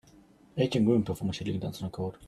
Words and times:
Eight 0.57 0.73
young 0.73 0.85
women 0.85 1.03
perform 1.03 1.29
a 1.29 1.31
cheerleading 1.31 1.59
dance 1.59 1.79
on 1.79 1.87
a 1.89 1.91
court. 1.91 2.17